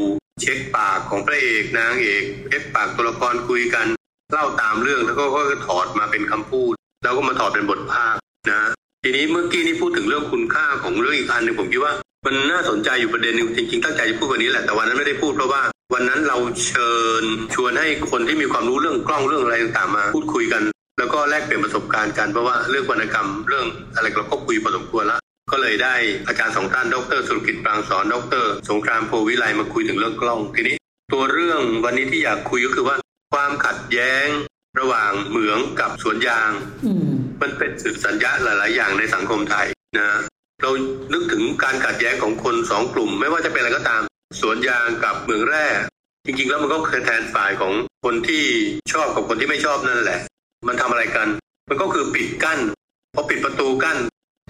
[0.41, 3.87] เช็คปากของพระเอกนางเอกเช็คปากตัวละครคุยกัน
[4.33, 8.15] เล่าตามเรื่องแล้วก็ก็ถอดมาเป็นคำพูด แล้วก็มาถอดเป็นบทภาค
[8.51, 8.71] นะ
[9.03, 11.93] ทีนี้เมื่อกี้นี่พูดถึงเรื่องคุณค่าของเรื่องอีกอันหนึ่งผมคิดว่า
[12.25, 15.63] มันน่าสนใจอยู่ประเด็นหนึงจริงๆตั้งใจจะพูดวันนี้แหละแต่วันนั้นไม่ได้พูดเพราะว่า
[15.95, 17.25] วันนั้นเราเชิญ
[17.55, 20.63] ชวนให้คนที่มีความรู้เรื่องกล้องเรื่องอะไรต่างๆมาพูดคุยกัน
[20.99, 25.21] แล้วก็แลกเปลี่ยนประสบการณ์กันเพราะว่าเรื่องวรรณกรรมเรื่องอะไรเราก็คุยพอสมควรแล้ว
[25.53, 25.95] ก็เลยได้
[26.27, 30.77] อาจารย์สองท่านดรสุรกิจปรางสอนดร สงครามโพวิไลมาคุยถึงเรื่องกล้องทีนี้
[31.13, 32.97] ตัวเรื่องวันนี้ที่อยากคุยก็คือว่า
[33.33, 34.27] ความขัดแย้ง
[34.81, 36.51] ระหว่างเหมืองกับสวนยาง
[36.85, 37.09] อืม
[37.43, 39.67] มันเป็นสื่อสัญญาหลาย ๆ อย่างในสังคมไทย
[39.99, 40.09] นะ
[40.63, 40.71] เรา
[41.13, 44.03] นึกถึงการขัดแย้งของคนสองกลุ่ม ไม่ว่าจะเป็นอะไรก็ตาม
[44.41, 45.67] สวนยางกับเหมืองแร่
[46.25, 47.73] จริงๆ แล้วมันก็คือแทนฝ่ายของ
[48.05, 48.45] คนที่
[48.93, 50.21] ชอบกับคนที่ไม่ชอบนั่นแหละ
[50.69, 51.29] มันทำอะไรกัน
[51.69, 52.59] มันก็คือปิดกั้น
[53.15, 53.99] พอปิดประตูกั้น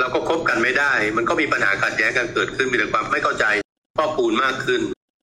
[0.01, 3.45] เราก็คบกันไม่ได้ มันก็มีปัญหาขัดแย้งกันเกิดขึ้นมีแต่ความไม่เข้าใจ
[3.97, 4.81] พ่อปูนมากขึ้น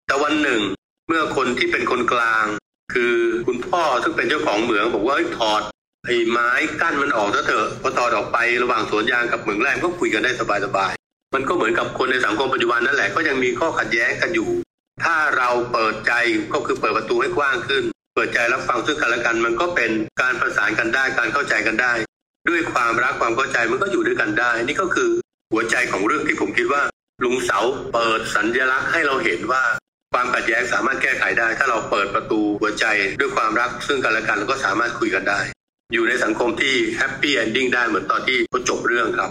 [0.07, 0.61] แต่วันหนึ่ง
[1.07, 2.45] เมื่อคนที่เป็นคนกลาง
[2.93, 3.15] คือ
[3.47, 5.61] คุณพ่อซึ่งเป็นเจ้าของเหมืองบอกว่าเฮ้ยถอด
[6.05, 6.49] ไอ้ไม้
[6.81, 10.31] กั้นมันออกซะเถอะพอถอดออกไประหว่างสวนยางกับเหมืองแร่ก็คุยกันได้
[10.65, 14.49] สบายๆมันก็เหมือนกับคนในสังคมปัจจุบันนั่นแหละก็ยังมีข้อขัดแย้งกันอยู่
[15.03, 16.13] ถ้าเราเปิดใจ
[16.53, 17.83] ก็คือเปิดประตูให้กว้างขึ้น
[18.15, 21.93] เปิดใจรับฟังซึ่งกันและกัน มันก็เป็นการประสานกันได้การเข้าใจกันได้
[22.49, 25.09] ด้วยความรักความเข้าใจมันก็อยู่ด้วยกันได้ นี่ก็คือ
[25.51, 26.81] หัวใจของเรื่องที่ผมคิดว่า
[27.23, 27.59] ลุงเสาว์
[27.93, 29.63] เปิดสัญลักษณ์ให้เราเห็นว่า
[30.13, 32.85] ความขัดแย้งสามารถแก้ไขได้ ถ้าเราเปิดประตูหัวใจ
[33.19, 35.39] ด้วยความรักซึ่งกันและกันเราก็สามารถคุยกันได้
[35.93, 39.29] อยู่ในสังคมที่ happy ending ได้เหมือนตอนที่เขาจบเรื่องครับ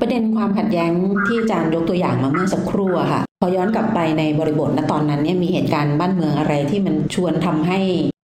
[0.00, 0.90] ประเด็นความขัดแย้ง
[1.26, 7.80] ที่อาจารย์ยกตัวอย่างมาเมื่อสักครู่ค่ะพอย้อนกลับไปในบริบทณตอนนั้นเนี่ยมีเหตุการณ์บ้านเมืองอะไรที่มันชวนทำให้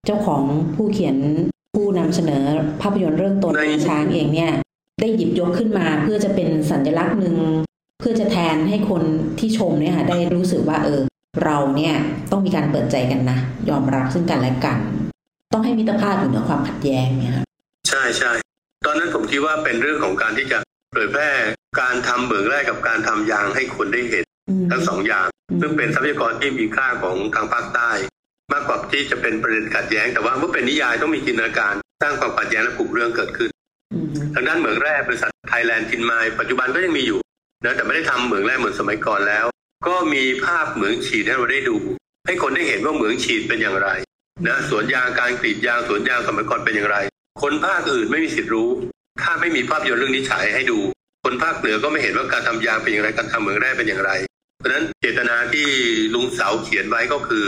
[0.07, 0.43] เจ้าของ
[0.75, 1.17] ผู้เขียน
[1.75, 2.45] ผู้นำเสนอ
[2.83, 4.53] ภาพยนตร์เรื่องโตนงาช้างเองเนี่ย
[5.01, 7.37] ได้หยิบยกขึ้นมาเพื่อจะเป็นสัญลักษณ์หนึ่ง
[8.01, 9.03] เพื่อจะแทนให้คน
[9.39, 11.01] ที่ชมเนี่ยค่ะได้รู้สึกว่าเออ
[11.45, 11.95] เราเนี่ย
[12.31, 13.39] ต้องมีการเปิดใจกันนะ
[13.71, 14.79] ยอมรับซึ่งกันและกัน
[15.53, 17.45] ต้องให้มิตรภาพอยู่เหนือความขัดแย้งเนี่ยค่ะ
[17.89, 18.33] ใช่ใช่
[18.87, 20.59] ตอนนั้นผมคิดว่าเป็นเรื่องของการที่จะ
[20.93, 21.31] เผยแพร่
[21.81, 25.27] การทำเหมืองแร่กับการทำยางให้คนได้เห็นอืมทั้งสองอย่าง
[25.61, 27.91] ซึ่งเป็นทรัพยากรที่มีค่าของทางภาคใต้
[28.53, 33.51] มากกว่าที่จะเป็นประเด็นขัดแย้ง แต่ว่าเมื่อเป็นนิยายต้องมีจินตนาการสร้างความขัดแย้งและกลุ่มเรื่องเกิดขึ้น
[33.93, 37.19] อืมทางด้านเหมืองแร่บริษัทไทยแลนด์ทินไมล์ปัจจุบันก็ยังมีอยู่
[37.65, 39.45] นะแต่ไม่ได้ทำเหมืองแร่เหมือนสมัยก่อนแล้ว
[39.87, 41.77] ก็มีภาพเหมืองฉีดให้เราได้ดู
[42.27, 43.89] ให้คนได้เห็นว่าเหมืองฉีดเป็นอย่างไร
[44.45, 46.97] นะสวนยางการกรีดยางสวนยางสมัยก่อนเป็นอย่างไร
[47.43, 48.69] คนภาคอื่นไม่มีสิทธิ์รู้
[49.23, 50.79] ถ้าไม่มีภาพยนตร์เรื่องนี้ฉายให้ดู
[51.25, 54.11] คนภาคเหนือก็ไม่เห็นว่าการทำยางเป็นอย่างไรการทำเหมืองแร่เป็นอย่างไร
[54.59, 55.67] เพราะฉะนั้นเจตนาที่
[56.15, 57.47] ลุงเสาเขียนไว้ก็คือ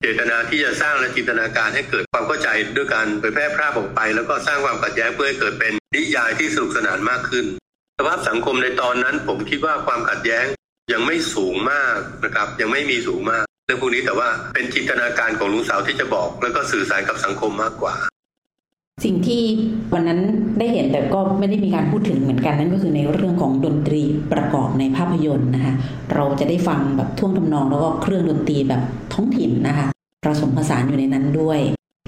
[0.00, 7.46] เจตนาที่จะสร้างและจินตนาการให้เกิดความเข้าใจด้วยการเผยแพร่ภาพออกไป แล้วก็สร้างความขัดแย้งเพื่อให้เกิดเป็นนิยายที่สนุกสนานมากขึ้น
[7.98, 10.46] สภาพสังคมในตอนนั้นผมคิดว่าความขัดแย้ง
[10.92, 17.94] ยังไม่สูงมากนะครับ ยังไม่มีสูงมาก รื่องพวกนี้แต่ว่าเป็นจินตนาการของลุงสาวที่จะบอก แล้วก็สื่อสารกับสังคมมากกว่า
[19.04, 19.42] สิ่งที่
[19.94, 20.20] วันนั้น
[20.58, 24.02] ได้เห็นแต่ก็ไม่ได้มีการพูดถึงเหมือนกันนั่นก็คือในเรื่องของดนตรี
[24.32, 25.74] ประกอบในภาพยนตร์นะคะ
[26.14, 29.86] เราจะได้ฟังแบบท่วงทำนองแล้วก็เครื่องดนตรีแบบท้องถิ่นนะคะ
[30.22, 31.60] ผสมผสานอยู่ในนั้นด้วย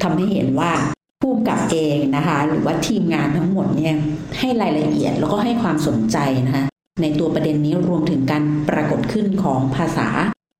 [0.02, 0.72] ทำให้เห็นว่า
[1.20, 3.94] ผู้กำกับเองนะคะหรือว่าทีมงานทั้งหมดเนี่ย
[4.38, 6.64] ให้รายละเอียดแล้วก็ให้ความสนใจนะคะ
[7.02, 10.08] ในตัวประเด็นนี้รวมถึงการปรากฏขึ้นของภาษา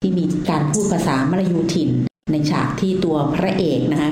[0.02, 0.24] ที่มี
[0.74, 1.90] พูดภาษามลายูถิ่น
[2.32, 4.10] ในฉากที่ตัวพระเอกนะคะ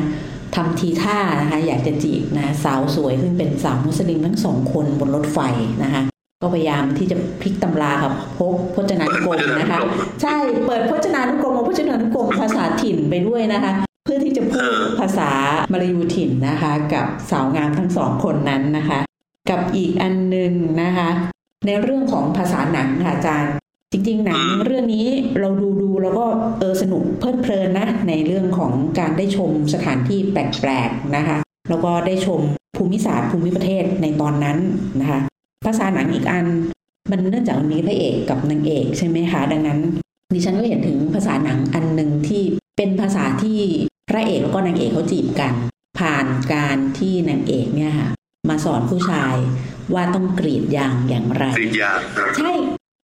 [0.55, 5.39] ทำทีท่านะคะอยากจะจีบนะสาวสวยซึ่งเป็นสาวมุสลิมทั้งสองคนบนรถไฟ
[5.83, 6.03] นะคะ
[6.43, 9.79] ก็พยายามที่จะพลิกตำราครับพกพจนานุกรมนะคะ
[10.23, 10.35] ใช่
[10.67, 13.73] เปิดพจนานุกรมเอาพจนานุกรมภาษาถิ่นไปด้วยนะคะ
[14.05, 14.71] เพื่อที่จะพูด
[15.01, 15.31] ภาษา
[15.73, 19.01] มลายูถิ่นนะคะ กับสาวงามทั้งสองคนนั้นนะคะ
[19.51, 21.09] กับอีกอันหนึ่งนะคะ
[21.67, 23.60] ในเรื่องของภาษาหนังค่ะอาจารย์
[23.93, 25.07] จริงๆหนังเรื่องนี้
[25.39, 26.27] เราดูดูแล้วก็
[26.59, 32.41] เออสนุกเพลิดเพลินนะ ในเรื่องของการได้ชมสถานที่แปลกๆนะคะ แล้วก็ได้ชม
[32.77, 34.59] ภูมิศาสตร์ภูมิประเทศในตอนนั้น
[35.01, 35.21] นะคะ
[35.67, 36.47] ภาษาหนังอีกอัน
[37.11, 39.79] มันเนื่องจากมีพระเอกกับนางเอกใช่ไหมคะ ดังนั้น
[40.35, 42.43] ดิฉันก็เห็นถึงภาษาหนังอันหนึ่งที่
[42.77, 43.61] เป็นภาษาที่
[44.09, 45.53] พระเอกแล้วก็นางเอกเขาจีบกัน
[45.99, 48.09] ผ่านการที่นางเอกเนี่ยค่ะ
[48.49, 49.35] มาสอนผู้ชาย
[49.95, 52.53] ว่าต้องกรีดยางอย่างไรกรีดยางนะใช่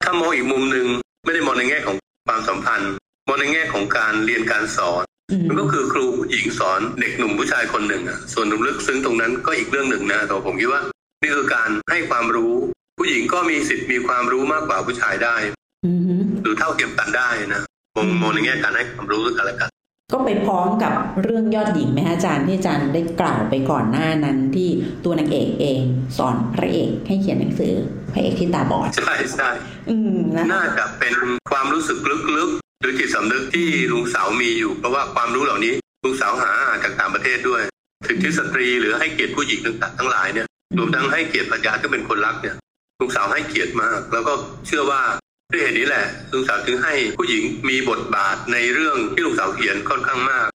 [0.02, 0.86] ถ้ามองอีกมุมหนึ่ง
[1.24, 2.92] ไม่ได้มองในแง่ของความสัมพันธ์
[3.28, 10.82] มองในแง่ของการเรียนการสอนอืมมันก็คือครูผู้หญิงสอนเด็กหนุ่มผู้ชายคนหนึ่งอะส่วนลึกซึ้งตรงนั้นก็อีกเรื่องหนึ่งนะแต่ผมคิดว่า
[11.22, 12.54] นี่คือการให้ความรู้
[12.98, 15.36] ผู้หญิงก็มีสิทธิ์มีความรู้มากกว่าผู้ชายได้
[15.86, 17.62] อือฮึหรือเท่าเทียมกันได้นะ
[17.96, 19.70] มองมองในแง่การให้ความรู้ซึ่งกันและกัน
[20.12, 20.92] ก็ไปพร้อมกับ
[21.22, 24.68] เรื่องยอดหญิงไหมฮะอาจารย์ที่อาจารย์ได้กล่าวไปก่อนหน้านั้นที่
[25.04, 25.82] ตัวนางเอกเอง
[26.18, 27.74] สอนพระเอกให้เขียนหนังสือ
[28.12, 29.50] พระเอกที่ตาบอดใช่ใช่
[29.90, 31.14] อืมนะน่าจะเป็น
[31.50, 31.98] ความรู้สึก
[32.36, 35.72] ลึกๆหรือจิตสำนึกที่ลุงสาวมีอยู่ เพราะว่าความรู้เหล่านี้
[36.04, 37.62] ลุงสาวหาอ่านจากต่างประเทศด้วย
[38.06, 40.46] สิทธิสตรีหรือให้เกียรติผู้หญิงต่างๆทั้งหลายเนี่ย
[40.78, 42.56] รวมทั้งให้เกียรติภรรยาที่เป็นคนรักเนี่ย
[43.00, 44.32] ลุงสาวให้เกียรติมาก แล้วก็
[44.66, 45.00] เชื่อว่า
[45.52, 50.46] ด้วยเหตุนี้แหละลุงสาวถึงให้ผู้หญิงมีบทบาทในเรื่องที่ลุงสาวเขียนค่อนข้างมาก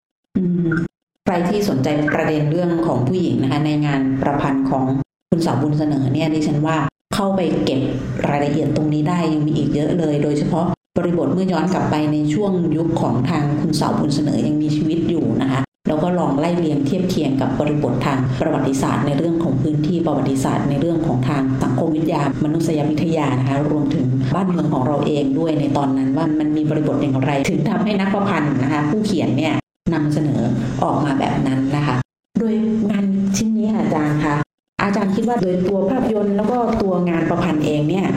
[1.25, 4.83] ใครที่สนใจประเด็นเรื่องของผู้หญิงนะคะ ในงานประพันธ์ของ
[5.29, 6.77] คุณสาวบุญเสนอเนี่ยดิฉันว่า
[7.15, 7.81] เข้าไปเก็บ
[8.29, 10.65] รายละเอียดตรงนี้ได้ยังมีอีกเยอะเลย โดยเฉพาะ
[10.97, 29.53] บริบทเมื่อย้อนกลับไปในช่วงยุคของทางคุณสาวบุญเสนอยังมีชีวิตอยู่นะคะ แล้วก็ลองไล่เรียงเทียบเคียงกับบริบททางประวัติศาสตร์ในเรื่องของพื้นที่ประวัติศาสตร์ในเรื่องของทางสังคมวิทยามนุษยวิทยานะคะรวมถึงบ้านเมืองของเราเองด้วยในตอนนั้นว่ามันมีบริบทอย่างไร ถึงทำให้นักประพันธ์นะคะผู้เขียนเนี่ย
[29.93, 30.41] นำเสนอ
[30.83, 31.95] ออกมาแบบนั้นนะคะ
[32.39, 32.55] โดย
[32.91, 33.05] งาน
[33.37, 34.35] ชิ้นนี้อาจารย์คะ
[34.81, 38.07] อาจารย์คิดว่าโดยตัวภาพยนตร์แล้วก็ตัวงานประพันธ์เองเนี่ย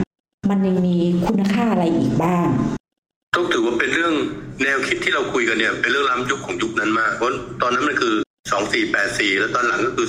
[0.49, 0.95] มันยังมี
[1.27, 2.47] คุณค่าอะไรอีกบ้าง
[3.35, 4.13] ต้องถือว่าเป็นเรื่อง
[4.63, 7.29] แนวคิดที่เราคุยกันเนี่ย เป็นเรื่องล้ำยุคของยุคนั้นมากเพราะ
[7.61, 8.15] ตอนนั้นมันคือ
[8.77, 10.07] 2484 แล้วตอนหลังก็คือ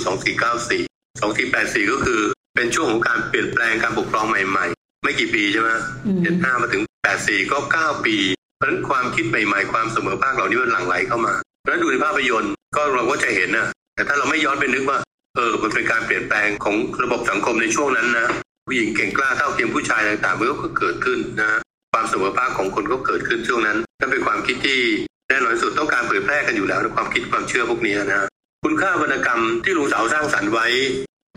[0.65, 2.21] 2494 2484 ก็คือ
[2.55, 5.69] เป็นช่วงของการเปลี่ยนแปลงการปกครองใหม่ๆ ไม่กี่ปีใช่ไหม
[6.05, 6.83] อืมเจ็ดห้ามาถึง
[7.17, 8.15] 84 ก็ 9 ปี
[8.57, 14.97] เพราะฉะนั้นความคิดใหม่ๆ ความเสมอภาคเหล่านี้มันหลั่งไหลเข้ามาเพราะฉะนั้นดูในภาพยนตร์ก็เราก็จะเห็นนะแต่ถ้าเราไม่ย้อนไปนึกว่า
[15.35, 18.27] เออมันเป็นการเปลี่ยนแปลงของระบบสังคมในช่วงนั้นนะ
[18.65, 21.59] ผู้หญิงเก่งกล้าเท่าเทียมผู้ชายต่างๆมันก็เกิดขึ้นนะ
[21.97, 24.81] ความเสมอภาคของคนก็เกิดขึ้นช่วงนั้นนั่นเป็นความคิดที่
[25.29, 28.21] แน่นอนที่สุดต้องการเผยแพร่กันอยู่แล้วในความคิดความเชื่อพวกนี้นะ
[28.63, 30.67] คุณค่าวรรณกรรมที่ลุงสาวสร้างสรรค์ไว้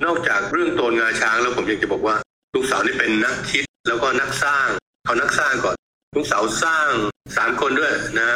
[0.05, 2.16] นอกจากเรื่องโตนงาช้างแล้วผมอยากจะบอกว่า
[2.55, 4.68] ลุงสาวนี่เป็นนักคิดแล้วก็นักสร้าง
[5.05, 5.77] เอานักสร้างก่อน
[6.14, 6.90] ลุงสาวสร้าง
[7.37, 8.31] สามคนด้วยนะ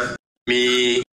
[0.50, 0.62] มี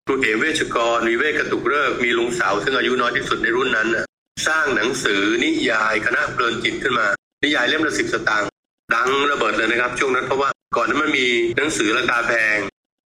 [0.07, 4.05] ครูเอเวชกรมีเวชกระตุกเริกมีลุงสาวซึ่งอายุน้อยที่สุดในรุ่นนั้นนะ
[4.49, 7.07] สร้างหนังสือนิยายคณะเพลินจิตขึ้นมา
[7.45, 8.49] นิยายเล่มละสิบสตางค์
[8.95, 12.59] ดังระเบิดเลยนะครับ ช่วงนั้นเพราะว่า ก่อนนั้นมันมีหนังสือราคาแพง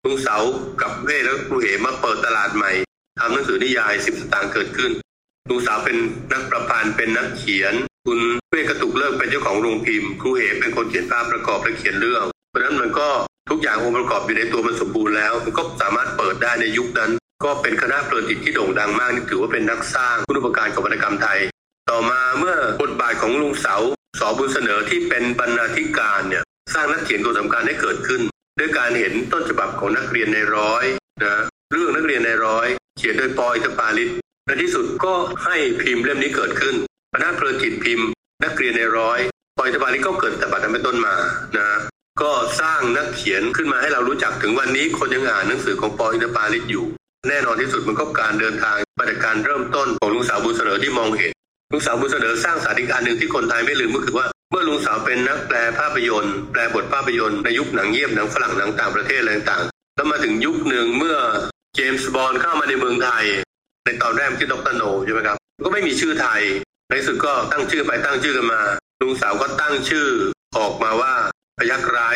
[0.05, 0.37] ลุงเสา
[0.81, 2.71] กับเวชและครูเอ๋มาเปิดตลาดใหม่
[3.19, 4.91] ทำหนังสือนิยายสิบสตางค์เกิดขึ้น
[5.49, 5.97] ลุงสาวเป็น
[6.31, 7.73] นักประพันธ์เป็นนักเขียน
[8.05, 13.07] คุณเวชกระตุกเลิกเป็นเจ้าของโรงพิมพ์ครูเอ๋เป็นคนเขียนภาพประกอบและเขียนเรื่อง เพราะฉะนั้นมันก็
[13.49, 17.11] ทุกอย่างองค์ประกอบอยู่ในตัวมันสมบูรณ์แล้วมันก็สามารถเปิดได้ในยุคนั้น
[17.43, 21.39] ก็เป็นคณะเพลินจิตที่โด่งดังมากนี่ถือว่าเป็นนักสร้างคุณุปการกับวรรณกรรมไทย
[21.89, 23.75] ต่อมาเมื่อบทบาทของลุงเสา
[24.19, 28.21] สอบุญเสนอที่เป็นบรรณาธิการเนี่ย สร้างนักเขียนตัวสำคัญให้เกิดขึ้น
[28.59, 30.83] ด้วยการเห็นต้นฉบับของนักเรียนในร้อย
[31.23, 34.09] นะเรื่องนักเรียนในร้อย เขียนโดยปอยทปาลิศ
[34.45, 35.13] ในที่สุดก็
[35.45, 36.75] ให้พิมพ์เล่มนี้เกิดขึ้น
[37.13, 38.07] คณะเพลินจิตพิมพ์
[38.43, 39.19] นักเรียนในร้อย
[39.57, 41.13] ปอยทปาลิศก็เกิดแต่บัดนั้นเป็นต้นมา
[41.57, 41.67] นะ
[42.21, 46.85] ก็สร้างนักเขียนขึ้นมาให้เรารู้จักถึงวันนี้คนยังอ่านหนังสือของปออินทปาลิศอยู่
[47.29, 51.31] แน่นอนที่สุดมันก็การเดินทางมาจากการเริ่มต้นของลุงสาวบุญเสนอที่มองเห็น
[51.71, 61.17] ลุงสาวบุญเสนอสร้างสารอีกอันหนึ่งที่คนไทยไม่ลืมก็คือว่า เมื่อลุงสาวเป็นนักแปลภาพยนตร์ แปลบทภาพยนตร์ในยุคหนังเงียบหนังฝรั่งหนังต่างประเทศอะไรต่างๆแล้วมาถึงยุคหนึ่งเมื่อ
[61.75, 63.25] เจมส์บอนด์เข้ามาในเมืองไทย
[63.85, 66.41] ในตอนแรกที่ดรโนใช่ไหมครับ ก็ไม่มีชื่อไทย
[66.89, 68.61] ในสุดก็ตั้งชื่อไปตั้งชื่อกันมา
[69.01, 70.07] ลุงสาวก็ตั้งชื่อ
[70.57, 71.13] ออกมาว่า
[71.57, 72.15] พยักร้าย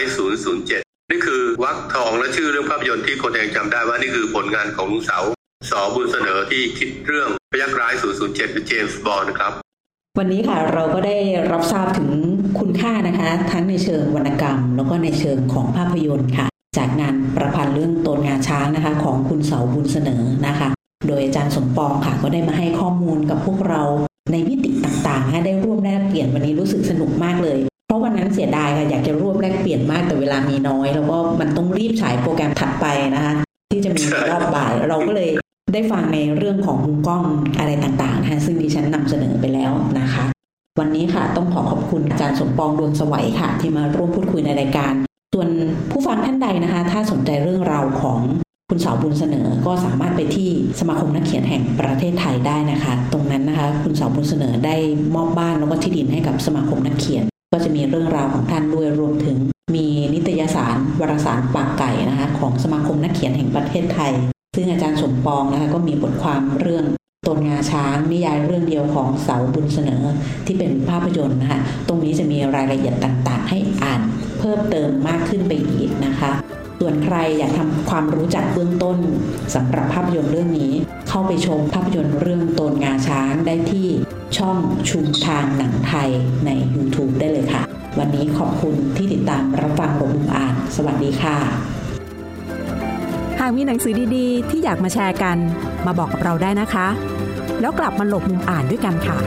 [0.56, 5.24] 007 นี่คือวักทองและชื่อเรื่องภาพยนตร์ที่คนยังจำได้ว่านี่คือผลงานของลุงสาว
[5.72, 9.54] สอบุญเสนอที่คิดเรื่องพยักร้าย 007เป็นเจมส์บอนด์ครับ
[10.20, 11.18] วันนี้ค่ะเราก็ได้
[11.52, 12.10] รับทราบถึง
[12.60, 20.70] คุณค่านะคะ ทั้งในเชิงวรรณกรรม แล้วก็ในเชิงของภาพยนตร์ค่ะ จากงานประพันธ์เรื่องตนงาช้างนะคะ ของคุณเสาบุญเสนอนะคะ
[21.08, 23.84] โดยอาจารย์สมปองค่ะ ก็ได้มาให้ข้อมูลกับพวกเรา
[24.32, 33.34] ในมิติต่างๆให้ได้ร่วมแลกเปลี่ยนวันนี้รู้สึกสนุกมากเลย เพราะวันนั้นเสียดายค่ะอยากจะร่วมแลกเปลี่ยนมากแต่เวลามีน้อย แล้วก็มันต้องรีบฉายโปรแกรมถัดไปนะคะ
[33.72, 35.30] ที่จะมีรอบบ่ายเราก็เลย
[35.74, 37.24] ได้ฟังในเรื่องของมุมกล้อง
[37.58, 40.26] อะไรต่างๆนะคะซึ่งดิฉันนำเสนอไปแล้วนะคะ
[40.80, 44.94] วันนี้ค่ะต้องขอขอบคุณอาจารย์สมปองดวงสวัยค่ะ ที่มาร่วมพูดคุยในรายการ
[45.34, 45.50] ส่วน
[45.92, 48.20] ผู้ฟังท่านใดนะคะ ถ้าสนใจเรื่องราวของ
[48.70, 54.76] คุณสาวบุญเสนอก็สามารถไปที่สมาคมนักเขียนแห่งประเทศไทยได้นะคะ ตรงนั้นนะคะ คุณสาวบุญเสนอได้
[55.16, 59.38] มอบบ้านแล้วก็ที่ดินให้กับสมาคมนักเขียน ก็จะมีเรื่องราวของท่านด้วยรวมถึง
[59.76, 64.14] มีนิตยสารวารสารปากไก่นะคะ ของสมาคมนักเขียนแห่งประเทศไทย
[64.56, 66.86] ซึ่งอาจารย์สมปองนะคะก็มีบทความเรื่อง
[67.28, 70.04] ตนงาช้างนิยายเรื่องเดียวของเสาบุญเสนอ
[70.46, 74.02] ที่เป็นภาพยนตร์นะคะตรงนี้จะมีรายละเอียดต่างๆ ให้อ่าน
[74.40, 76.32] เพิ่มเติมมากขึ้นไปอีกนะคะ
[76.80, 78.98] ส่วนใครอยากทำความรู้จักเบื้องต้น
[79.56, 80.72] สำหรับภาพยนตร์เรื่องนี้
[81.10, 83.88] เข้าไปชมภาพยนตร์เรื่องตนงาช้างได้ที่
[84.38, 84.58] ช่อง
[84.90, 86.10] ชุมทางหนังไทย
[86.46, 87.64] ใน YouTube ได้เลยค่ะ
[88.00, 91.79] วันนี้ขอบคุณที่ติดตามรับฟังลงมุมอ่าน สวัสดีค่ะ
[93.40, 95.38] หากมีหนังสือดีๆ ที่อยากมาแชร์กัน
[95.86, 96.88] มาบอกกับเราได้นะคะ
[97.62, 99.18] แล้วกลับมาหลบมุมอ่านด้วยกันค่ะ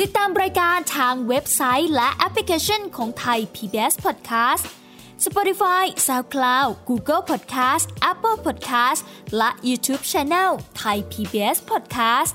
[0.00, 4.64] ติดตามรายการทางเว็บไซต์และแอปพลิเคชันของไทย PBS Podcast
[5.26, 9.00] Spotify SoundCloud Google Podcast Apple Podcast
[9.36, 12.34] และ YouTube Channel Thai PBS Podcast